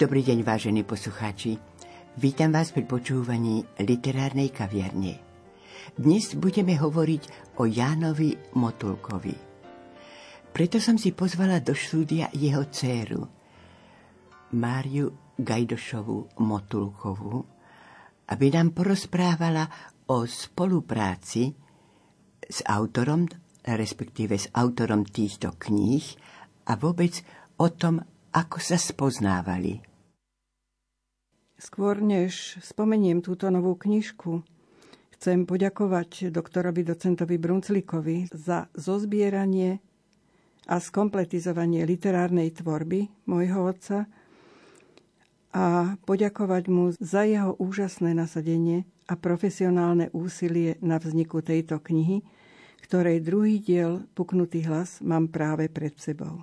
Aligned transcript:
Dobrý 0.00 0.24
deň, 0.24 0.48
vážení 0.48 0.80
poslucháči. 0.80 1.60
Vítam 2.16 2.56
vás 2.56 2.72
pri 2.72 2.88
počúvaní 2.88 3.68
literárnej 3.84 4.48
kaviarne. 4.48 5.20
Dnes 5.92 6.32
budeme 6.40 6.72
hovoriť 6.72 7.52
o 7.60 7.68
Jánovi 7.68 8.32
Motulkovi. 8.56 9.36
Preto 10.56 10.80
som 10.80 10.96
si 10.96 11.12
pozvala 11.12 11.60
do 11.60 11.76
štúdia 11.76 12.32
jeho 12.32 12.64
dceru, 12.72 13.28
Máriu 14.56 15.36
Gajdošovu 15.36 16.40
Motulkovú, 16.40 17.44
aby 18.32 18.46
nám 18.56 18.72
porozprávala 18.72 19.68
o 20.08 20.24
spolupráci 20.24 21.52
s 22.40 22.64
autorom, 22.64 23.28
respektíve 23.68 24.40
s 24.40 24.48
autorom 24.56 25.04
týchto 25.04 25.60
kníh 25.60 26.08
a 26.64 26.80
vôbec 26.80 27.20
o 27.60 27.68
tom, 27.68 28.00
ako 28.32 28.56
sa 28.64 28.80
spoznávali. 28.80 29.89
Skôr 31.60 32.00
než 32.00 32.56
spomeniem 32.64 33.20
túto 33.20 33.52
novú 33.52 33.76
knižku, 33.76 34.40
chcem 35.12 35.44
poďakovať 35.44 36.32
doktorovi 36.32 36.88
docentovi 36.88 37.36
Brunclikovi 37.36 38.32
za 38.32 38.72
zozbieranie 38.72 39.84
a 40.64 40.80
skompletizovanie 40.80 41.84
literárnej 41.84 42.56
tvorby 42.56 43.12
môjho 43.28 43.76
otca 43.76 44.08
a 45.52 46.00
poďakovať 46.08 46.64
mu 46.72 46.96
za 46.96 47.28
jeho 47.28 47.52
úžasné 47.60 48.16
nasadenie 48.16 48.88
a 49.04 49.20
profesionálne 49.20 50.08
úsilie 50.16 50.80
na 50.80 50.96
vzniku 50.96 51.44
tejto 51.44 51.76
knihy, 51.76 52.24
ktorej 52.88 53.20
druhý 53.20 53.60
diel 53.60 54.08
Puknutý 54.16 54.64
hlas 54.64 55.04
mám 55.04 55.28
práve 55.28 55.68
pred 55.68 55.92
sebou. 56.00 56.40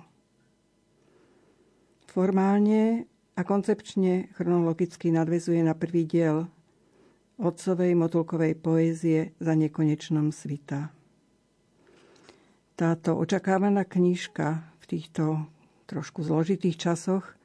Formálne 2.06 3.10
a 3.38 3.46
koncepčne 3.46 4.34
chronologicky 4.34 5.14
nadvezuje 5.14 5.62
na 5.62 5.78
prvý 5.78 6.02
diel 6.02 6.50
otcovej 7.38 7.94
motulkovej 7.94 8.58
poézie 8.58 9.30
za 9.38 9.54
nekonečnom 9.54 10.34
svita. 10.34 10.90
Táto 12.74 13.14
očakávaná 13.14 13.86
knižka 13.86 14.66
v 14.82 14.84
týchto 14.90 15.46
trošku 15.86 16.26
zložitých 16.26 16.82
časoch 16.82 17.38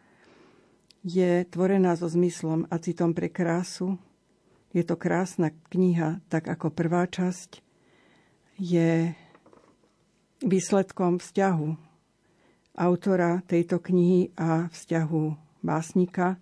je 1.05 1.45
tvorená 1.45 1.93
so 1.93 2.09
zmyslom 2.09 2.65
a 2.73 2.81
citom 2.81 3.13
pre 3.13 3.29
krásu. 3.29 4.01
Je 4.73 4.81
to 4.81 4.97
krásna 4.97 5.53
kniha, 5.69 6.25
tak 6.25 6.49
ako 6.49 6.73
prvá 6.73 7.05
časť 7.05 7.61
je 8.57 9.13
výsledkom 10.41 11.21
vzťahu 11.21 11.69
autora 12.81 13.45
tejto 13.45 13.77
knihy 13.77 14.33
a 14.33 14.73
vzťahu 14.73 15.42
básnika, 15.63 16.37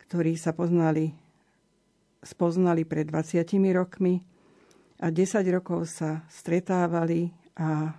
ktorí 0.00 0.38
sa 0.38 0.54
poznali, 0.54 1.12
spoznali 2.22 2.86
pred 2.86 3.10
20 3.10 3.42
rokmi 3.74 4.22
a 5.02 5.10
10 5.10 5.42
rokov 5.50 5.90
sa 5.90 6.22
stretávali 6.30 7.34
a 7.58 7.90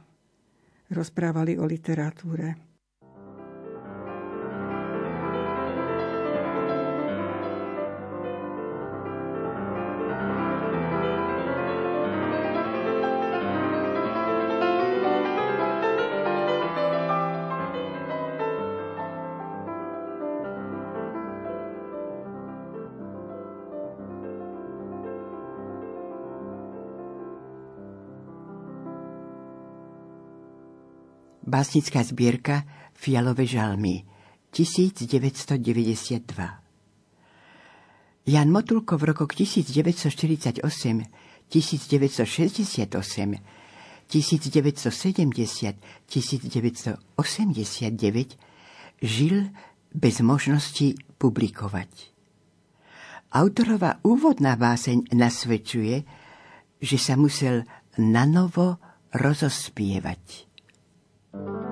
rozprávali 0.90 1.60
o 1.60 1.68
literatúre. 1.68 2.73
Básnická 31.54 32.02
zbierka 32.02 32.66
Fialové 32.98 33.46
žalmy 33.46 34.02
1992 34.50 36.26
Jan 38.26 38.50
Motulko 38.50 38.98
v 38.98 39.14
rokoch 39.14 39.38
1948, 39.38 40.66
1968, 40.66 43.38
1970, 44.10 45.78
1989 46.10 49.06
žil 49.06 49.54
bez 49.94 50.26
možnosti 50.26 50.98
publikovať. 51.22 52.10
Autorová 53.30 54.02
úvodná 54.02 54.58
báseň 54.58 55.14
nasvedčuje, 55.14 56.02
že 56.82 56.98
sa 56.98 57.14
musel 57.14 57.62
nanovo 58.02 58.82
rozospievať. 59.14 60.53
Thank 61.34 61.48
you. 61.48 61.63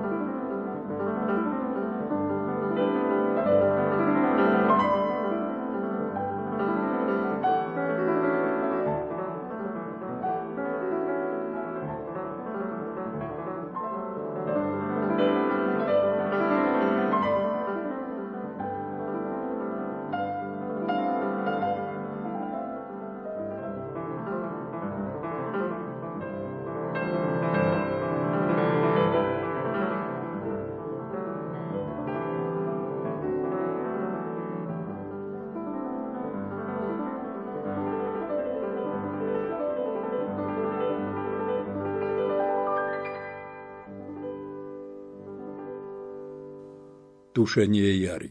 Tušenie 47.42 48.06
jary. 48.06 48.30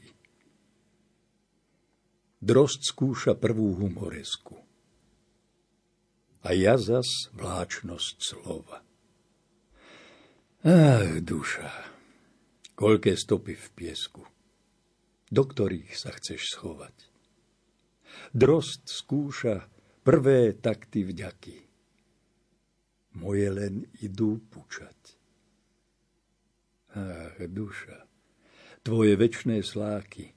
Drost 2.39 2.87
skúša 2.87 3.35
prvú 3.35 3.75
humoresku. 3.75 4.55
A 6.47 6.55
ja 6.55 6.79
zas 6.79 7.27
vláčnosť 7.35 8.17
slova. 8.23 8.87
Ach, 10.63 11.11
duša, 11.27 11.75
koľké 12.79 13.19
stopy 13.19 13.59
v 13.59 13.67
piesku, 13.75 14.23
do 15.27 15.43
ktorých 15.43 15.91
sa 15.99 16.15
chceš 16.15 16.55
schovať. 16.55 16.95
Drost 18.31 18.87
skúša 18.87 19.67
prvé 20.07 20.55
takty 20.55 21.03
vďaky. 21.03 21.59
Moje 23.19 23.47
len 23.51 23.91
idú 24.07 24.39
pučať. 24.39 25.19
Ach, 26.95 27.35
duša, 27.43 28.10
tvoje 28.81 29.13
väčšné 29.13 29.61
sláky. 29.61 30.33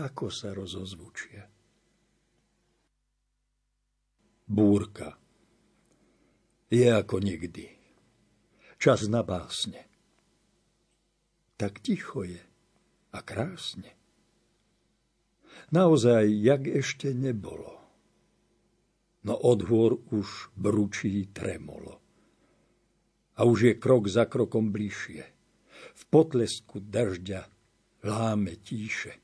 Ako 0.00 0.32
sa 0.32 0.56
rozozvučia? 0.56 1.44
Búrka. 4.48 5.20
Je 6.72 6.88
ako 6.88 7.20
nikdy. 7.20 7.68
Čas 8.80 9.04
na 9.12 9.20
básne. 9.20 9.84
Tak 11.60 11.84
ticho 11.84 12.24
je 12.24 12.40
a 13.12 13.18
krásne. 13.20 13.92
Naozaj, 15.68 16.24
jak 16.40 16.64
ešte 16.64 17.12
nebolo. 17.12 17.84
No 19.28 19.36
odhôr 19.36 20.00
už 20.08 20.50
bručí 20.56 21.28
tremolo. 21.36 22.00
A 23.36 23.44
už 23.44 23.58
je 23.60 23.74
krok 23.76 24.08
za 24.08 24.24
krokom 24.24 24.72
bližšie 24.72 25.41
v 26.02 26.04
potlesku 26.10 26.82
dažďa 26.82 27.46
láme 28.02 28.58
tíše. 28.58 29.14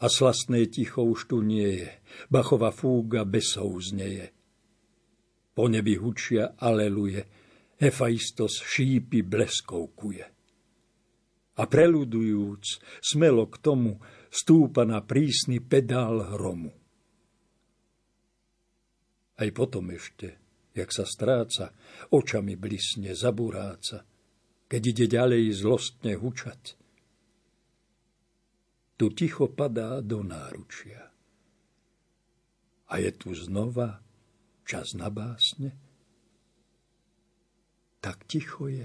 A 0.00 0.08
slastné 0.08 0.64
ticho 0.72 1.04
už 1.04 1.28
tu 1.28 1.44
nie 1.44 1.84
je, 1.84 1.90
bachová 2.32 2.72
fúga 2.72 3.28
besou 3.28 3.76
znieje. 3.76 4.32
Po 5.52 5.68
nebi 5.68 6.00
hučia 6.00 6.56
aleluje, 6.56 7.20
Hefaistos 7.80 8.60
šípy 8.60 9.24
bleskov. 9.24 9.96
A 11.56 11.62
preludujúc, 11.64 12.64
smelo 13.00 13.48
k 13.48 13.56
tomu 13.60 14.00
stúpa 14.28 14.84
na 14.84 15.00
prísny 15.00 15.64
pedál 15.64 16.36
hromu. 16.36 16.72
Aj 19.40 19.48
potom 19.56 19.88
ešte, 19.96 20.36
jak 20.76 20.92
sa 20.92 21.08
stráca, 21.08 21.72
očami 22.12 22.60
blisne 22.60 23.16
zaburáca, 23.16 24.04
keď 24.70 24.82
ide 24.94 25.06
ďalej 25.10 25.42
zlostne 25.50 26.14
hučať. 26.14 26.78
tu 28.94 29.08
ticho 29.16 29.48
padá 29.48 30.04
do 30.04 30.20
náručia. 30.20 31.08
A 32.92 33.00
je 33.00 33.10
tu 33.16 33.32
znova 33.32 34.04
čas 34.68 34.92
na 34.92 35.08
básne? 35.08 35.72
Tak 38.04 38.28
ticho 38.28 38.68
je 38.68 38.84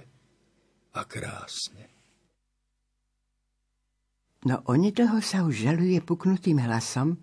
a 0.96 1.02
krásne. 1.04 1.92
No 4.48 4.64
onedlho 4.72 5.20
sa 5.20 5.44
už 5.44 5.68
žaluje 5.68 6.00
puknutým 6.00 6.64
hlasom, 6.64 7.20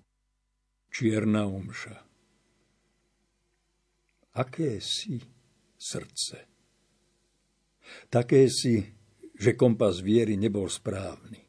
Čierna 0.88 1.46
omša. 1.46 2.06
Aké 4.38 4.82
si 4.82 5.22
srdce? 5.78 6.46
Také 8.10 8.50
si, 8.54 8.86
že 9.34 9.54
kompas 9.58 10.00
viery 10.06 10.38
nebol 10.38 10.70
správny. 10.70 11.42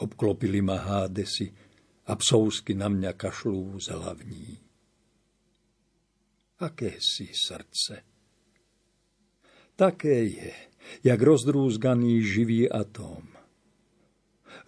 Obklopili 0.00 0.62
ma 0.62 0.78
hádesy, 0.78 1.52
a 2.10 2.18
psovsky 2.18 2.74
na 2.74 2.90
mňa 2.90 3.14
kašľú 3.14 3.78
z 3.78 3.94
hlavní. 3.94 4.58
Aké 6.60 7.00
si 7.00 7.32
srdce? 7.32 8.04
Také 9.76 10.24
je, 10.28 10.52
jak 11.00 11.20
rozdrúzganý 11.22 12.20
živý 12.20 12.68
atóm. 12.68 13.32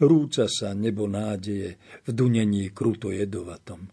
Rúca 0.00 0.48
sa 0.48 0.72
nebo 0.72 1.04
nádeje 1.04 1.76
v 2.02 2.08
dunení 2.16 2.72
kruto 2.72 3.12
jedovatom. 3.12 3.92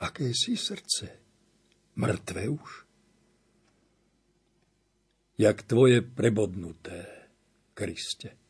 Aké 0.00 0.32
si 0.32 0.56
srdce? 0.56 1.06
Mŕtve 2.00 2.48
už? 2.48 2.70
Jak 5.38 5.62
tvoje 5.68 6.02
prebodnuté, 6.02 7.30
Kriste 7.76 8.48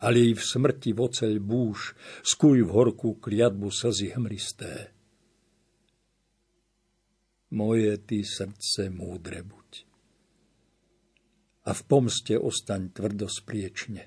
ale 0.00 0.32
i 0.32 0.32
v 0.32 0.40
smrti 0.40 0.96
voceľ 0.96 1.32
búš, 1.44 1.92
skuj 2.24 2.64
v 2.64 2.70
horkú 2.72 3.20
kliatbu 3.20 3.68
slzy 3.68 4.16
hmlisté. 4.16 4.96
Moje 7.50 7.98
ty 7.98 8.24
srdce 8.24 8.90
múdre 8.90 9.42
buď. 9.42 9.86
A 11.66 11.74
v 11.74 11.82
pomste 11.82 12.38
ostaň 12.38 12.94
tvrdo 12.94 13.26
spriečne. 13.26 14.06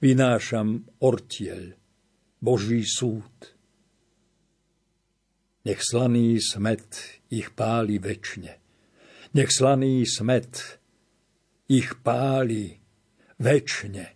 Vynášam 0.00 0.84
ortieľ, 1.00 1.72
Boží 2.40 2.84
súd. 2.84 3.56
Nech 5.64 5.80
slaný 5.80 6.36
smet 6.36 7.00
ich 7.32 7.50
páli 7.56 7.96
večne. 7.96 8.60
Nech 9.32 9.48
slaný 9.48 10.04
smet 10.04 10.80
ich 11.66 11.96
páli 12.04 12.76
večne. 13.40 14.15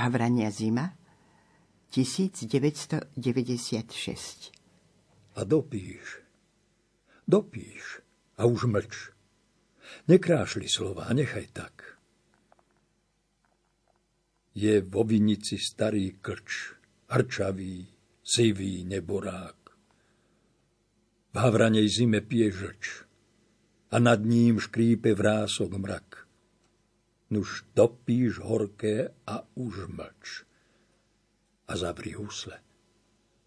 Havrania 0.00 0.48
zima 0.50 0.90
1996 1.90 4.52
A 5.34 5.44
dopíš, 5.44 6.18
dopíš 7.28 8.00
a 8.40 8.48
už 8.48 8.64
mlč. 8.64 9.12
Nekrášli 10.08 10.72
slova, 10.72 11.04
nechaj 11.12 11.52
tak. 11.52 12.00
Je 14.56 14.80
vo 14.80 15.04
vinici 15.04 15.60
starý 15.60 16.16
klč, 16.16 16.72
arčavý, 17.12 17.84
sivý 18.24 18.88
neborák. 18.88 19.60
V 21.28 21.36
havranej 21.36 21.92
zime 21.92 22.24
pije 22.24 22.48
žlč 22.48 23.04
a 23.92 24.00
nad 24.00 24.24
ním 24.24 24.64
škrípe 24.64 25.12
vrások 25.12 25.76
mrak 25.76 26.29
nuž 27.30 27.64
topíš 27.74 28.42
horké 28.42 29.14
a 29.26 29.46
už 29.54 29.86
mlč. 29.86 30.44
A 31.70 31.76
zavri 31.78 32.12
husle, 32.18 32.58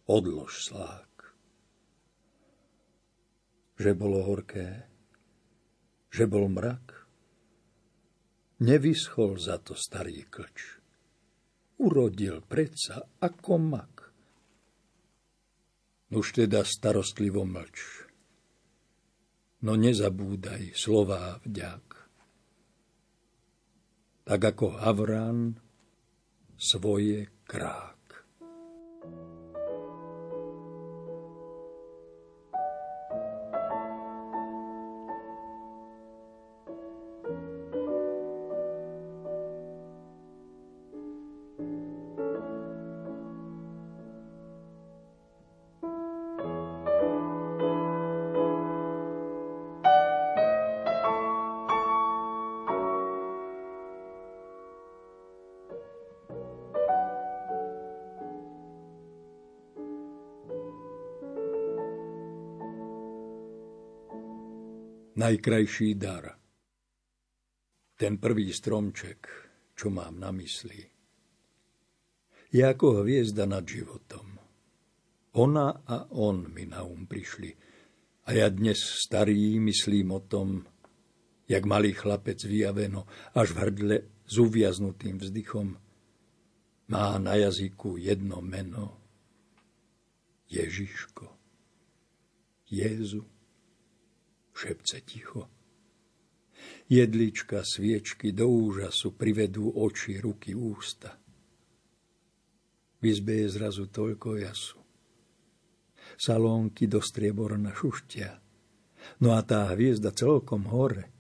odlož 0.07 0.63
slák. 0.63 1.35
Že 3.75 3.91
bolo 3.99 4.23
horké, 4.23 4.87
že 6.07 6.23
bol 6.23 6.47
mrak, 6.47 7.03
nevyschol 8.63 9.35
za 9.35 9.59
to 9.59 9.75
starý 9.75 10.23
klč. 10.31 10.79
Urodil 11.83 12.39
predsa 12.39 13.03
ako 13.19 13.59
mak. 13.59 13.93
Nuž 16.15 16.31
teda 16.31 16.63
starostlivo 16.63 17.43
mlč. 17.43 18.07
No 19.67 19.75
nezabúdaj 19.75 20.71
slová 20.77 21.43
vďak 21.43 21.92
tak 24.23 24.55
ako 24.55 24.79
Havran 24.79 25.59
svoje 26.55 27.27
krák. 27.47 28.02
Najkrajší 65.23 65.95
dar. 65.95 66.35
ten 67.95 68.19
prvý 68.19 68.51
stromček, 68.51 69.31
čo 69.79 69.87
mám 69.87 70.19
na 70.19 70.35
mysli, 70.35 70.83
je 72.51 72.59
ako 72.59 73.05
hviezda 73.05 73.47
nad 73.47 73.63
životom. 73.63 74.35
Ona 75.39 75.87
a 75.87 76.11
on 76.11 76.51
mi 76.51 76.67
na 76.67 76.83
um 76.83 77.07
prišli. 77.07 77.55
A 78.27 78.35
ja 78.35 78.51
dnes 78.51 78.77
starý 79.07 79.57
myslím 79.63 80.11
o 80.11 80.19
tom, 80.19 80.67
jak 81.47 81.63
malý 81.63 81.95
chlapec 81.95 82.43
vyjaveno, 82.43 83.07
až 83.31 83.55
v 83.55 83.57
hrdle 83.63 83.97
s 84.27 84.35
uviaznutým 84.35 85.23
vzdychom, 85.23 85.79
má 86.91 87.15
na 87.17 87.39
jazyku 87.39 87.95
jedno 87.95 88.43
meno. 88.43 88.99
Ježiško. 90.51 91.31
Jezu. 92.67 93.23
Šepce 94.63 95.03
ticho. 95.03 95.51
Jedlička, 96.87 97.67
sviečky 97.67 98.31
do 98.31 98.47
úžasu 98.47 99.11
privedú 99.11 99.67
oči, 99.75 100.23
ruky, 100.23 100.55
ústa. 100.55 101.19
V 103.03 103.11
izbe 103.11 103.43
je 103.43 103.51
zrazu 103.51 103.91
toľko 103.91 104.39
jasu. 104.39 104.79
Salónky 106.15 106.87
do 106.87 107.03
strieborna 107.03 107.75
šuštia. 107.75 108.39
No 109.19 109.35
a 109.35 109.43
tá 109.43 109.67
hviezda 109.75 110.15
celkom 110.15 110.71
hore. 110.71 111.11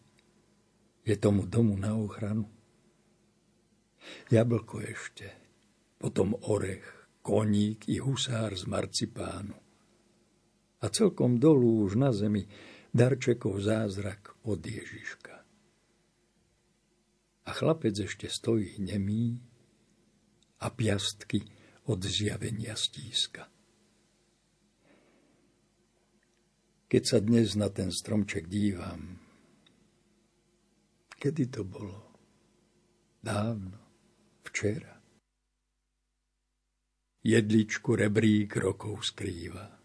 Je 1.03 1.19
tomu 1.19 1.43
domu 1.43 1.75
na 1.75 1.99
ochranu. 1.99 2.47
Jablko 4.31 4.79
ešte, 4.87 5.27
potom 5.99 6.31
orech, 6.47 7.11
koník 7.19 7.91
i 7.91 7.99
husár 7.99 8.55
z 8.55 8.71
marcipánu. 8.71 9.59
A 10.79 10.85
celkom 10.87 11.35
dolu 11.43 11.83
už 11.83 11.99
na 11.99 12.15
zemi 12.15 12.47
darčekov 12.93 13.57
zázrak 13.57 14.37
od 14.45 14.61
Ježiška. 14.61 15.35
A 17.43 17.49
chlapec 17.51 17.97
ešte 17.97 18.29
stojí 18.29 18.79
nemý 18.79 19.41
a 20.63 20.71
piastky 20.71 21.43
od 21.89 21.99
zjavenia 22.05 22.77
stíska. 22.77 23.49
Keď 26.87 27.03
sa 27.03 27.19
dnes 27.19 27.57
na 27.57 27.73
ten 27.73 27.89
stromček 27.89 28.45
dívam, 28.45 29.17
kedy 31.17 31.49
to 31.49 31.65
bolo? 31.65 32.13
Dávno, 33.17 33.81
včera. 34.45 34.93
Jedličku 37.23 37.97
rebrík 37.97 38.51
rokov 38.59 39.09
skrýva. 39.09 39.79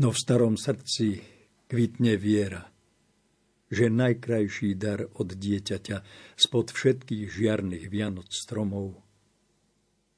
No 0.00 0.08
v 0.10 0.16
starom 0.18 0.56
srdci 0.56 1.37
kvitne 1.68 2.16
viera– 2.16 2.64
že 3.68 3.92
najkrajší 3.92 4.80
dar 4.80 5.04
od 5.04 5.28
dieťaťa 5.28 5.96
spod 6.40 6.72
všetkých 6.72 7.28
žiarných 7.28 7.86
Vianoc 7.92 8.32
stromov, 8.32 8.96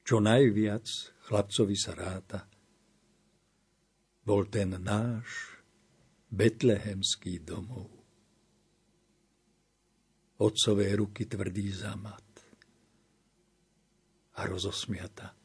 čo 0.07 0.23
najviac 0.23 0.87
chlapcovi 1.27 1.75
sa 1.75 1.91
ráta, 1.91 2.47
bol 4.23 4.47
ten 4.47 4.79
náš 4.79 5.59
betlehemský 6.31 7.43
domov. 7.43 7.91
Otcové 10.41 10.95
ruky 10.97 11.27
tvrdý 11.27 11.69
zamat 11.69 12.27
a 14.39 14.41
rozosmiata 14.47 15.35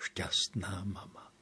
šťastná 0.00 0.86
mama. 0.86 1.33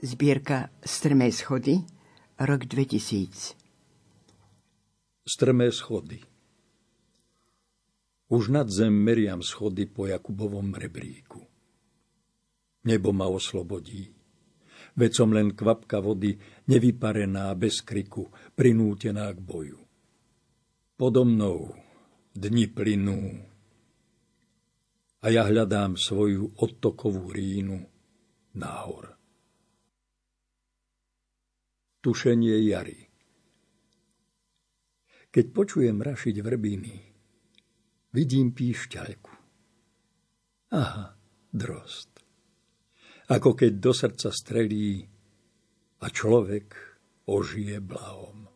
Zbierka 0.00 0.72
Strmé 0.80 1.28
schody, 1.28 1.76
rok 2.40 2.64
2000. 2.64 3.52
Strmé 5.28 5.68
schody. 5.72 6.24
Už 8.32 8.48
nad 8.48 8.64
zem 8.72 8.96
meriam 8.96 9.44
schody 9.44 9.84
po 9.84 10.08
Jakubovom 10.08 10.72
rebríku. 10.72 11.44
Nebo 12.88 13.12
ma 13.12 13.28
oslobodí. 13.28 14.08
Veď 14.96 15.12
som 15.12 15.36
len 15.36 15.52
kvapka 15.52 16.00
vody, 16.00 16.32
nevyparená 16.64 17.52
bez 17.52 17.84
kriku, 17.84 18.32
prinútená 18.56 19.28
k 19.36 19.40
boju. 19.44 19.84
Podo 20.96 21.28
mnou 21.28 21.76
dni 22.32 22.72
plynú 22.72 23.20
a 25.20 25.26
ja 25.28 25.44
hľadám 25.44 26.00
svoju 26.00 26.56
odtokovú 26.56 27.36
rínu 27.36 27.84
nahor 28.56 29.09
tušenie 32.02 32.58
jary. 32.66 33.06
Keď 35.30 35.46
počujem 35.54 36.02
rašiť 36.02 36.36
vrbiny, 36.42 36.94
vidím 38.10 38.50
píšťalku. 38.50 39.32
Aha, 40.74 41.14
drost. 41.54 42.10
Ako 43.30 43.54
keď 43.54 43.72
do 43.78 43.92
srdca 43.94 44.34
strelí 44.34 45.06
a 46.02 46.06
človek 46.10 46.74
ožije 47.30 47.78
blahom. 47.78 48.49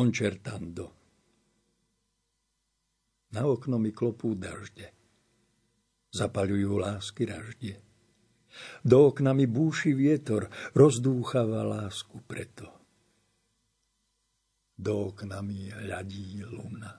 Concertando. 0.00 0.86
Na 3.36 3.44
okno 3.44 3.76
mi 3.76 3.92
klopú 3.92 4.32
dažde. 4.32 4.88
Zapaľujú 6.08 6.72
lásky 6.80 7.28
ražde. 7.28 7.76
Do 8.80 9.12
okna 9.12 9.36
mi 9.36 9.44
búši 9.44 9.92
vietor, 9.92 10.48
rozdúchava 10.72 11.60
lásku 11.68 12.16
preto. 12.24 12.72
Do 14.72 15.12
okna 15.12 15.44
mi 15.44 15.68
hľadí 15.68 16.48
luna. 16.48 16.96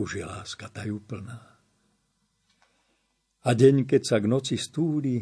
Už 0.00 0.16
je 0.16 0.24
láska 0.24 0.72
tajúplná. 0.72 1.36
A 3.44 3.50
deň, 3.52 3.84
keď 3.84 4.02
sa 4.08 4.16
k 4.24 4.24
noci 4.24 4.56
stúli, 4.56 5.20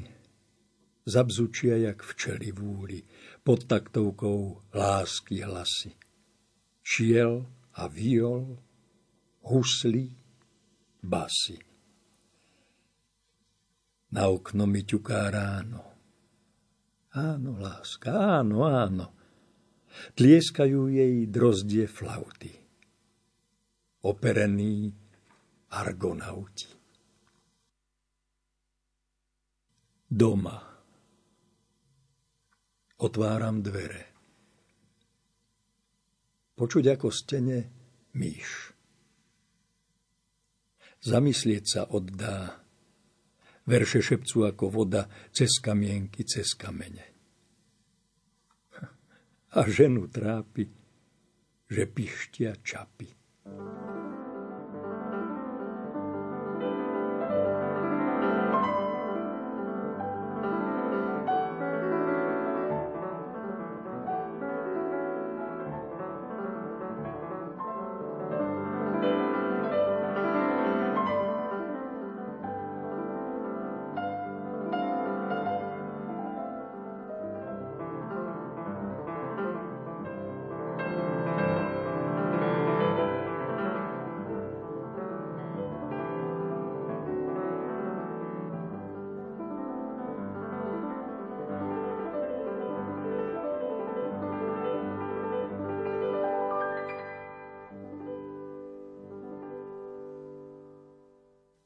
zabzučia 1.05 1.77
jak 1.77 2.01
včeli 2.03 2.53
vúli, 2.53 3.05
pod 3.45 3.69
taktovkou 3.69 4.73
lásky 4.73 5.45
hlasy. 5.45 5.93
Šiel 6.85 7.45
a 7.77 7.85
viol, 7.89 8.57
husly, 9.45 10.13
basy. 11.05 11.61
Na 14.17 14.29
okno 14.33 14.65
mi 14.65 14.85
ťuká 14.85 15.29
ráno. 15.29 15.83
Áno, 17.15 17.59
láska, 17.61 18.41
áno, 18.43 18.67
áno. 18.67 19.07
Tlieskajú 20.19 20.91
jej 20.91 21.31
drozdie 21.31 21.87
flauty. 21.87 22.51
Operení 24.03 24.91
argonauti. 25.71 26.71
Doma 30.11 30.74
Otváram 33.03 33.59
dvere. 33.59 34.15
Počuť 36.55 36.85
ako 36.95 37.09
stene 37.11 37.59
myš. 38.15 38.71
Zamyslieť 41.03 41.65
sa 41.67 41.83
oddá. 41.91 42.63
Verše 43.65 44.01
šepcú 44.05 44.47
ako 44.47 44.65
voda 44.71 45.09
cez 45.35 45.59
kamienky, 45.59 46.23
cez 46.23 46.55
kamene. 46.55 47.07
A 49.59 49.61
ženu 49.67 50.07
trápi, 50.07 50.69
že 51.67 51.83
pištia 51.89 52.61
čapy. 52.63 53.09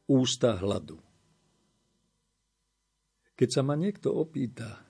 Ústa 0.09 0.57
hladu. 0.57 0.97
Keď 3.39 3.49
sa 3.53 3.63
ma 3.63 3.79
niekto 3.79 4.11
opýta, 4.11 4.83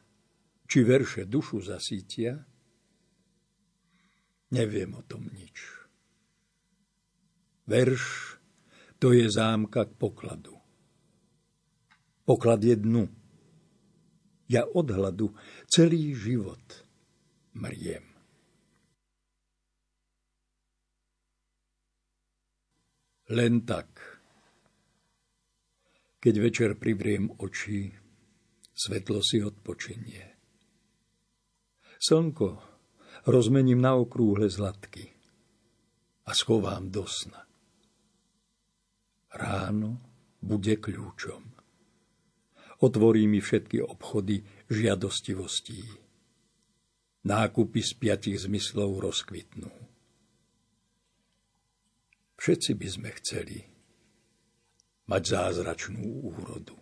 či 0.64 0.86
verše 0.86 1.28
dušu 1.28 1.60
zasítia, 1.60 2.38
neviem 4.54 4.94
o 4.96 5.02
tom 5.04 5.28
nič. 5.28 5.58
Verš 7.68 8.36
to 8.96 9.12
je 9.12 9.28
zámka 9.28 9.84
k 9.84 9.92
pokladu. 10.00 10.56
Poklad 12.24 12.64
je 12.64 12.76
dnu. 12.76 13.04
Ja 14.48 14.64
od 14.64 14.88
hladu 14.88 15.36
celý 15.68 16.16
život 16.16 16.64
mriem. 17.52 18.04
Len 23.28 23.60
tak 23.68 24.17
Keď 26.18 26.34
večer 26.42 26.70
privriem 26.74 27.30
oči, 27.38 27.94
svetlo 28.74 29.22
si 29.22 29.38
odpočinie. 29.38 30.24
Slnko 31.98 32.48
rozmením 33.26 33.78
na 33.78 33.94
okrúhle 33.94 34.50
zlatky 34.50 35.14
a 36.26 36.30
schovám 36.34 36.90
do 36.90 37.06
sna. 37.06 37.46
Ráno 39.30 39.98
bude 40.42 40.78
kľúčom. 40.78 41.42
Otvorí 42.78 43.26
mi 43.26 43.42
všetky 43.42 43.82
obchody 43.82 44.42
žiadostivostí. 44.70 45.82
Nákupy 47.26 47.80
z 47.82 47.92
piatich 47.98 48.38
zmyslov 48.38 49.02
rozkvitnú. 49.02 49.70
Všetci 52.38 52.70
by 52.78 52.88
sme 52.88 53.10
chceli 53.18 53.77
mať 55.08 55.22
zázračnú 55.24 56.28
úrodu. 56.28 56.76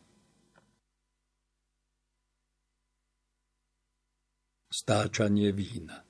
Stáčanie 4.66 5.54
vína. 5.54 6.04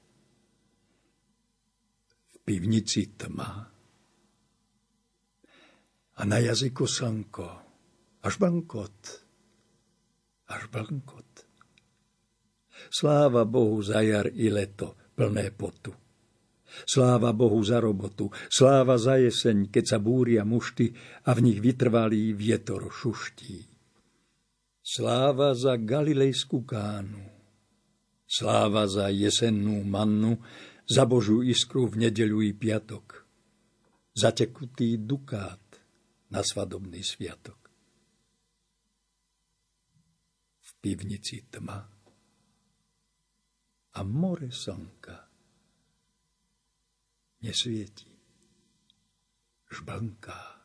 V 2.32 2.34
pivnici 2.42 3.14
tma. 3.14 3.68
A 6.16 6.20
na 6.24 6.38
jazyku 6.40 6.88
slnko. 6.88 7.48
Až 8.24 8.34
bankot. 8.40 8.98
Až 10.50 10.62
bankot. 10.72 11.30
Sláva 12.90 13.44
Bohu 13.44 13.78
za 13.84 14.00
jar 14.02 14.26
i 14.32 14.50
leto, 14.50 14.96
plné 15.14 15.52
potu 15.52 16.05
Sláva 16.84 17.32
Bohu 17.32 17.56
za 17.64 17.80
robotu, 17.80 18.28
sláva 18.52 19.00
za 19.00 19.16
jeseň, 19.16 19.72
keď 19.72 19.84
sa 19.96 19.98
búria 20.02 20.44
mušty 20.44 20.92
a 21.24 21.32
v 21.32 21.40
nich 21.48 21.58
vytrvalý 21.62 22.36
vietor 22.36 22.92
šuští. 22.92 23.64
Sláva 24.84 25.56
za 25.56 25.80
galilejskú 25.80 26.62
kánu, 26.68 27.24
sláva 28.28 28.84
za 28.86 29.08
jesennú 29.08 29.80
mannu, 29.82 30.36
za 30.86 31.02
Božú 31.02 31.42
iskru 31.42 31.90
v 31.90 32.06
nedeľu 32.06 32.46
i 32.46 32.52
piatok, 32.54 33.26
za 34.14 34.30
tekutý 34.30 35.02
dukát 35.02 35.62
na 36.30 36.44
svadobný 36.46 37.02
sviatok. 37.02 37.58
V 40.62 40.70
pivnici 40.78 41.42
tma 41.50 41.96
a 43.96 44.00
more 44.04 44.52
slnka 44.52 45.25
nesvieti. 47.42 48.06
Žblnká. 49.70 50.55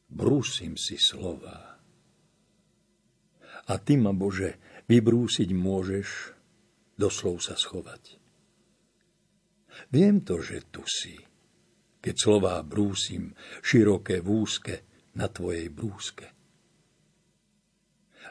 Brúsim 0.10 0.82
si 0.82 0.98
slova. 0.98 1.78
A 3.70 3.74
ty 3.78 4.02
ma, 4.02 4.18
Bože, 4.18 4.58
vybrúsiť 4.90 5.54
môžeš, 5.54 6.34
doslov 6.98 7.38
sa 7.38 7.54
schovať. 7.54 8.18
Viem 9.94 10.26
to, 10.26 10.42
že 10.42 10.74
tu 10.74 10.82
si, 10.90 11.22
keď 12.02 12.16
slová 12.18 12.66
brúsim 12.66 13.38
široké 13.62 14.26
v 14.26 14.42
úzke 14.42 14.76
na 15.14 15.30
tvojej 15.30 15.70
brúske 15.70 16.37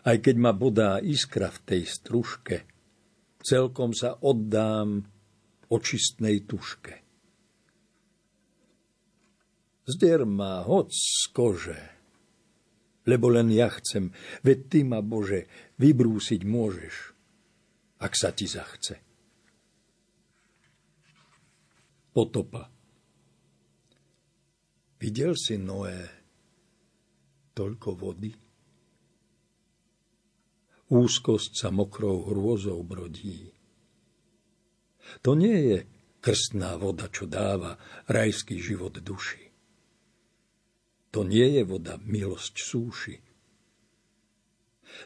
aj 0.07 0.17
keď 0.23 0.37
ma 0.39 0.55
bodá 0.55 1.03
iskra 1.03 1.51
v 1.51 1.59
tej 1.67 1.83
stružke, 1.83 2.63
celkom 3.43 3.91
sa 3.91 4.15
oddám 4.23 5.03
očistnej 5.67 6.47
tuške. 6.47 6.95
Zder 9.87 10.27
ma 10.27 10.63
hoc 10.67 10.91
z 10.95 11.31
kože, 11.35 11.83
lebo 13.07 13.31
len 13.31 13.51
ja 13.55 13.71
chcem, 13.71 14.11
veď 14.43 14.59
ty 14.67 14.81
ma, 14.83 14.99
Bože, 14.99 15.47
vybrúsiť 15.79 16.43
môžeš, 16.43 16.95
ak 18.03 18.13
sa 18.19 18.35
ti 18.35 18.51
zachce. 18.51 18.99
Potopa 22.11 22.67
Videl 24.97 25.37
si, 25.37 25.61
Noé, 25.61 26.09
toľko 27.53 27.91
vody? 28.01 28.46
Úzkosť 30.91 31.53
sa 31.57 31.69
mokrou 31.75 32.31
hrôzou 32.31 32.83
brodí. 32.87 33.51
To 35.23 35.39
nie 35.39 35.59
je 35.75 35.79
krstná 36.23 36.75
voda, 36.79 37.07
čo 37.07 37.31
dáva 37.31 37.79
rajský 38.11 38.59
život 38.59 38.99
duši. 38.99 39.47
To 41.15 41.23
nie 41.23 41.57
je 41.57 41.63
voda 41.63 41.97
milosť 42.03 42.55
súši. 42.59 43.17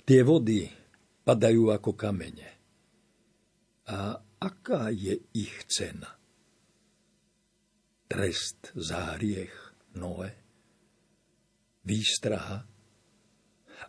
Tie 0.04 0.20
vody 0.24 0.66
padajú 1.24 1.70
ako 1.70 1.92
kamene. 1.94 2.50
A 3.90 4.16
aká 4.40 4.88
je 4.90 5.18
ich 5.36 5.66
cena? 5.68 6.18
Trest 8.10 8.74
za 8.74 9.14
hriech 9.14 9.54
Noe? 9.94 10.30
Výstraha? 11.86 12.58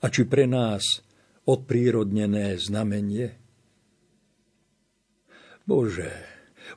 A 0.02 0.06
či 0.10 0.24
pre 0.26 0.46
nás 0.46 1.02
odprírodnené 1.46 2.58
znamenie? 2.58 3.38
Bože, 5.66 6.12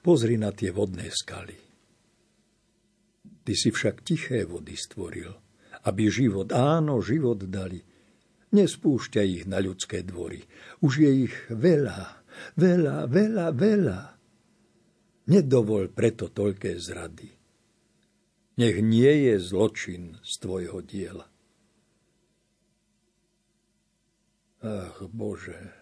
pozri 0.00 0.36
na 0.36 0.52
tie 0.52 0.70
vodné 0.70 1.08
skaly. 1.08 1.56
Ty 3.44 3.52
si 3.52 3.68
však 3.68 4.00
tiché 4.00 4.48
vody 4.48 4.72
stvoril, 4.72 5.32
aby 5.84 6.08
život, 6.08 6.48
áno, 6.52 7.04
život 7.04 7.44
dali. 7.44 7.80
Nespúšťaj 8.54 9.26
ich 9.26 9.44
na 9.50 9.60
ľudské 9.60 10.06
dvory. 10.06 10.40
Už 10.80 11.02
je 11.02 11.10
ich 11.28 11.36
veľa, 11.50 12.24
veľa, 12.56 13.10
veľa, 13.10 13.46
veľa. 13.52 14.00
Nedovol 15.28 15.90
preto 15.90 16.30
toľké 16.30 16.78
zrady. 16.78 17.28
Nech 18.54 18.76
nie 18.78 19.12
je 19.26 19.34
zločin 19.42 20.22
z 20.22 20.32
tvojho 20.38 20.78
diela. 20.86 21.33
Ach, 24.64 24.96
Bože, 25.12 25.76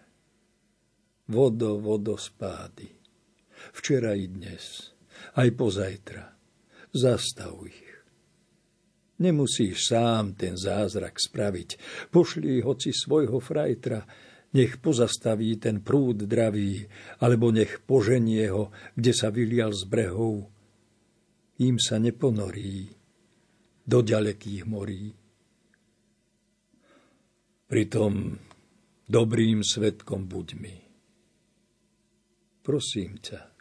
vodo, 1.31 1.79
vodospády, 1.79 2.91
Včera 3.71 4.11
i 4.11 4.27
dnes, 4.27 4.91
aj 5.39 5.55
pozajtra. 5.55 6.35
Zastav 6.91 7.55
ich. 7.63 7.79
Nemusíš 9.23 9.87
sám 9.87 10.35
ten 10.35 10.59
zázrak 10.59 11.15
spraviť. 11.15 11.79
Pošli 12.11 12.59
hoci 12.59 12.91
svojho 12.91 13.39
frajtra, 13.39 14.03
nech 14.51 14.75
pozastaví 14.83 15.55
ten 15.63 15.79
prúd 15.79 16.27
dravý, 16.27 16.83
alebo 17.23 17.55
nech 17.55 17.79
poženie 17.87 18.51
ho, 18.51 18.75
kde 18.99 19.15
sa 19.15 19.31
vylial 19.31 19.71
z 19.71 19.87
brehov. 19.87 20.51
Im 21.63 21.79
sa 21.79 22.03
neponorí 22.03 22.91
do 23.87 24.03
ďalekých 24.03 24.63
morí. 24.67 25.15
Pritom 27.71 28.13
dobrým 29.07 29.63
svetkom 29.63 30.27
buď 30.27 30.47
mi. 30.59 30.75
Prosím 32.63 33.19
ťa, 33.19 33.51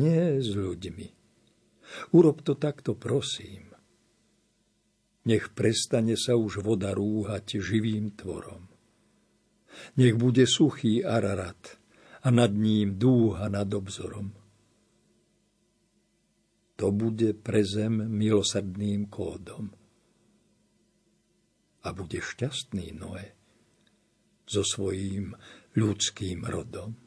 nie 0.00 0.40
s 0.40 0.56
ľuďmi. 0.56 1.08
Urob 2.16 2.40
to 2.40 2.56
takto, 2.56 2.96
prosím. 2.96 3.76
Nech 5.28 5.52
prestane 5.52 6.16
sa 6.16 6.38
už 6.38 6.64
voda 6.64 6.96
rúhať 6.96 7.60
živým 7.60 8.14
tvorom. 8.16 8.70
Nech 10.00 10.16
bude 10.16 10.48
suchý 10.48 11.04
Ararat 11.04 11.76
a 12.24 12.32
nad 12.32 12.54
ním 12.54 12.96
dúha 12.96 13.52
nad 13.52 13.68
obzorom. 13.68 14.32
To 16.76 16.92
bude 16.92 17.36
pre 17.36 17.60
zem 17.64 18.08
milosrdným 18.08 19.08
kódom. 19.12 19.72
A 21.84 21.88
bude 21.92 22.18
šťastný 22.20 22.96
Noé 22.96 23.35
so 24.46 24.62
svojím 24.62 25.34
ľudským 25.76 26.46
rodom. 26.46 27.05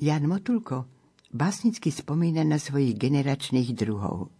Jan 0.00 0.24
Motulko 0.24 0.88
básnicky 1.28 1.92
spomína 1.92 2.40
na 2.40 2.56
svojich 2.56 2.96
generačných 2.96 3.76
druhov. 3.76 4.32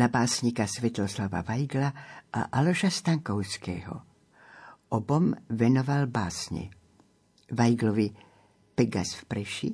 Na 0.00 0.08
básnika 0.08 0.64
Svetoslava 0.64 1.44
Vajgla 1.44 1.92
a 2.32 2.48
Aloša 2.48 2.88
Stankovského. 2.88 3.94
Obom 4.88 5.36
venoval 5.52 6.08
básne. 6.08 6.72
Vajglovi 7.52 8.16
Pegas 8.72 9.12
v 9.20 9.22
Preši 9.28 9.70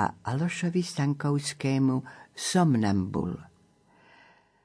a 0.00 0.16
Alošovi 0.16 0.80
Stankovskému 0.80 1.96
Somnambul. 2.32 3.36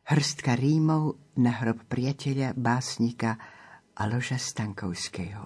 Hrstka 0.07 0.55
rímov 0.55 1.35
na 1.43 1.59
hrob 1.59 1.83
priateľa 1.91 2.55
básnika 2.55 3.35
Aloša 3.99 4.39
Stankovského. 4.39 5.43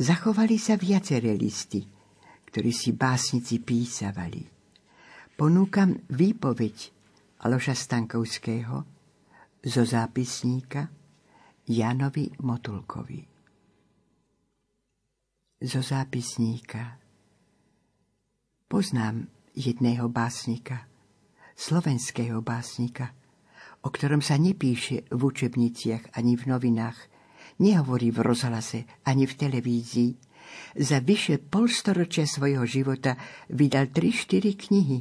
Zachovali 0.00 0.56
sa 0.56 0.80
viaceré 0.80 1.36
listy– 1.36 1.84
ktorý 2.56 2.72
si 2.72 2.96
básnici 2.96 3.60
písavali. 3.60 4.40
Ponúkam 5.36 5.92
výpoveď 6.08 6.88
Aloša 7.44 7.76
Stankovského 7.76 8.80
zo 9.60 9.82
zápisníka 9.84 10.88
Janovi 11.68 12.32
Motulkovi. 12.40 13.20
Zo 15.60 15.84
zápisníka 15.84 16.96
Poznám 18.64 19.28
jedného 19.52 20.08
básnika, 20.08 20.88
slovenského 21.52 22.40
básnika, 22.40 23.12
o 23.84 23.92
ktorom 23.92 24.24
sa 24.24 24.40
nepíše 24.40 25.12
v 25.12 25.20
učebniciach 25.28 26.16
ani 26.16 26.40
v 26.40 26.56
novinách, 26.56 26.96
nehovorí 27.60 28.08
v 28.08 28.24
rozhlase 28.24 28.88
ani 29.04 29.28
v 29.28 29.36
televízii, 29.44 30.35
za 30.76 31.00
vyše 31.00 31.40
polstoročia 31.40 32.28
svojho 32.28 32.64
života 32.68 33.16
vydal 33.48 33.88
3-4 33.90 34.56
knihy, 34.56 34.98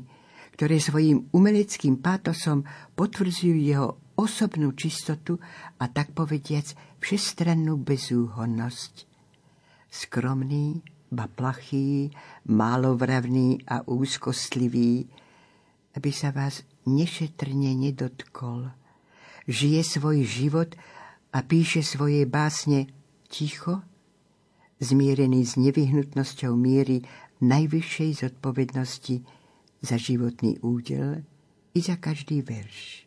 ktoré 0.55 0.79
svojim 0.79 1.27
umeleckým 1.35 1.99
pátosom 1.99 2.63
potvrdzujú 2.95 3.55
jeho 3.59 3.99
osobnú 4.15 4.71
čistotu 4.71 5.35
a 5.75 5.91
tak 5.91 6.15
povediac 6.15 6.71
všestrannú 7.03 7.75
bezúhonnosť. 7.75 9.03
Skromný, 9.91 10.79
ba 11.11 11.27
plachý, 11.27 12.11
málovravný 12.47 13.63
a 13.67 13.83
úzkostlivý, 13.83 15.07
aby 15.95 16.09
sa 16.11 16.31
vás 16.31 16.63
nešetrne 16.87 17.75
nedotkol. 17.75 18.71
Žije 19.47 19.81
svoj 19.83 20.23
život 20.23 20.75
a 21.35 21.43
píše 21.43 21.83
svoje 21.83 22.23
básne 22.23 22.87
ticho 23.27 23.83
zmierený 24.79 25.41
s 25.45 25.55
nevyhnutnosťou 25.55 26.55
miery 26.55 27.03
najvyššej 27.39 28.09
zodpovednosti 28.27 29.15
za 29.83 29.95
životný 29.99 30.59
údel 30.63 31.23
i 31.75 31.79
za 31.83 31.99
každý 31.99 32.41
verš. 32.41 33.05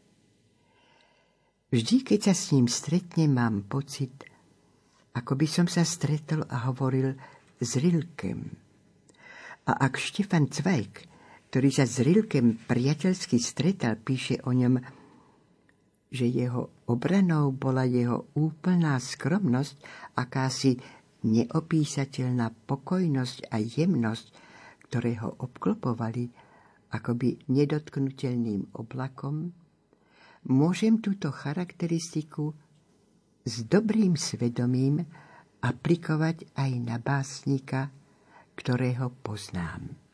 Vždy, 1.68 1.96
keď 2.00 2.32
sa 2.32 2.34
s 2.36 2.56
ním 2.56 2.64
stretnem, 2.64 3.28
mám 3.28 3.68
pocit, 3.68 4.24
ako 5.12 5.36
by 5.36 5.46
som 5.48 5.66
sa 5.68 5.84
stretol 5.84 6.44
a 6.48 6.70
hovoril 6.72 7.12
s 7.60 7.76
Rilkem. 7.76 8.48
A 9.68 9.72
ak 9.76 10.00
Štefan 10.00 10.48
Cvajk, 10.48 11.04
ktorý 11.52 11.68
sa 11.68 11.84
s 11.84 12.00
Rilkem 12.00 12.56
priateľsky 12.64 13.36
stretal, 13.36 14.00
píše 14.00 14.40
o 14.48 14.56
ňom, 14.56 14.80
že 16.08 16.24
jeho 16.24 16.72
obranou 16.88 17.52
bola 17.52 17.84
jeho 17.84 18.32
úplná 18.32 18.96
skromnosť, 18.96 19.76
akási 20.16 20.80
neopísateľná 21.26 22.54
pokojnosť 22.66 23.50
a 23.50 23.58
jemnosť, 23.58 24.26
ktoré 24.88 25.18
ho 25.20 25.34
obklopovali 25.38 26.30
akoby 26.94 27.50
nedotknutelným 27.52 28.72
oblakom, 28.78 29.52
môžem 30.48 31.02
túto 31.02 31.28
charakteristiku 31.28 32.56
s 33.44 33.64
dobrým 33.68 34.16
svedomím 34.16 35.04
aplikovať 35.60 36.54
aj 36.56 36.70
na 36.80 36.96
básnika, 36.96 37.92
ktorého 38.56 39.12
poznám. 39.20 40.07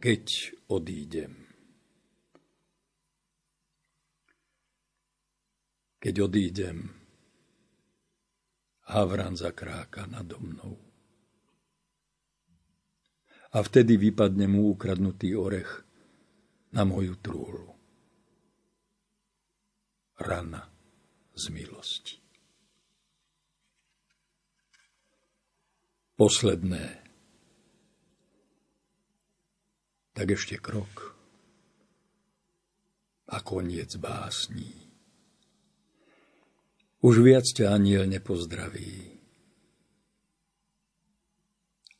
Keď 0.00 0.56
odídem. 0.72 1.44
Keď 6.00 6.14
odídem, 6.24 6.88
Havran 8.90 9.36
zakráka 9.36 10.08
nado 10.08 10.40
mnou. 10.40 10.74
A 13.54 13.58
vtedy 13.60 14.00
vypadne 14.00 14.50
mu 14.50 14.72
ukradnutý 14.72 15.36
orech 15.36 15.84
na 16.74 16.82
moju 16.82 17.14
trúlu. 17.20 17.70
Rana 20.18 20.64
z 21.36 21.44
milosti. 21.54 22.16
Posledné 26.18 26.99
tak 30.20 30.36
ešte 30.36 30.60
krok 30.60 31.16
a 33.32 33.40
koniec 33.40 33.96
básní. 33.96 34.68
Už 37.00 37.24
viac 37.24 37.48
ťa 37.48 37.72
aniel 37.72 38.04
nepozdraví. 38.04 39.16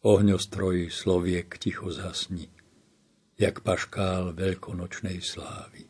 Ohňostroj 0.04 0.92
sloviek 0.92 1.48
ticho 1.56 1.88
zasni, 1.88 2.52
jak 3.40 3.64
paškál 3.64 4.36
veľkonočnej 4.36 5.24
slávy. 5.24 5.88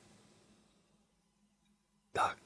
Tak. 2.15 2.39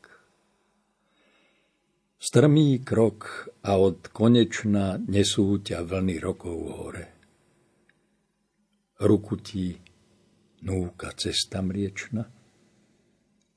Strmý 2.16 2.80
krok 2.80 3.52
a 3.60 3.76
od 3.76 4.08
konečna 4.08 4.96
nesú 4.96 5.60
ťa 5.60 5.84
vlny 5.84 6.16
rokov 6.24 6.56
hore 6.72 7.13
ruku 9.00 9.34
ti 9.40 9.78
núka 10.64 11.12
cesta 11.18 11.60
mriečna, 11.60 12.24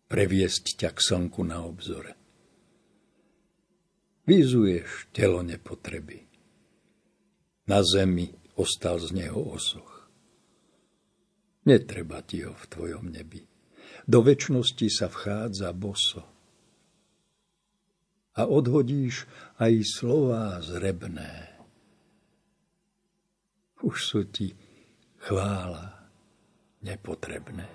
previesť 0.08 0.66
ťa 0.80 0.90
k 0.96 1.00
slnku 1.00 1.42
na 1.44 1.64
obzore. 1.64 2.16
Vyzuješ 4.28 5.08
telo 5.16 5.40
nepotreby. 5.40 6.28
Na 7.68 7.84
zemi 7.84 8.32
ostal 8.60 9.00
z 9.00 9.16
neho 9.16 9.40
osoch. 9.40 10.08
Netreba 11.68 12.24
ti 12.24 12.44
ho 12.48 12.56
v 12.56 12.66
tvojom 12.68 13.12
nebi. 13.12 13.44
Do 14.08 14.24
väčšnosti 14.24 14.88
sa 14.88 15.12
vchádza 15.12 15.72
boso. 15.76 16.24
A 18.40 18.48
odhodíš 18.48 19.28
aj 19.60 19.84
slová 19.84 20.64
zrebné. 20.64 21.60
Už 23.84 23.96
sú 24.00 24.24
ti 24.28 24.56
chvála 25.28 25.92
nepotrebné. 26.88 27.68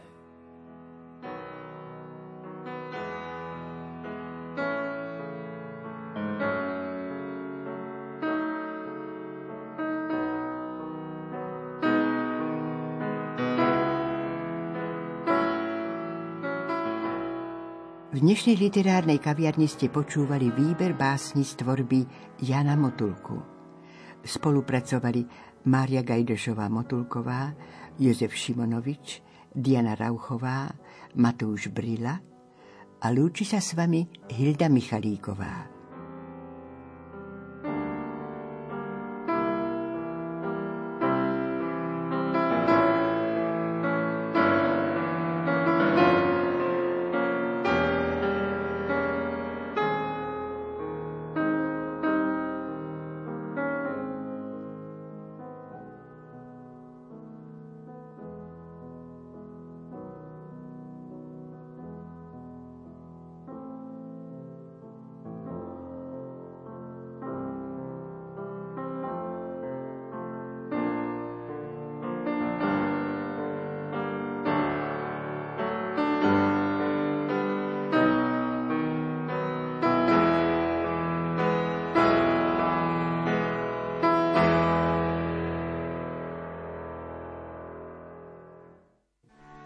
V 18.12 18.20
dnešnej 18.20 18.56
literárnej 18.56 19.20
kaviarni 19.20 19.68
ste 19.68 19.92
počúvali 19.92 20.48
výber 20.56 20.96
básni 20.96 21.44
z 21.44 21.60
tvorby 21.60 22.00
Jana 22.40 22.80
Motulku. 22.80 23.51
Spolupracovali 24.22 25.26
Mária 25.66 26.02
Gajdešová 26.02 26.66
Motulková, 26.70 27.54
Jozef 27.98 28.34
Šimonovič, 28.34 29.22
Diana 29.54 29.94
Rauchová, 29.94 30.70
Matúš 31.18 31.68
Brila 31.68 32.18
a 33.02 33.06
lúči 33.10 33.44
sa 33.44 33.58
s 33.58 33.74
vami 33.74 34.06
Hilda 34.32 34.70
Michalíková. 34.70 35.71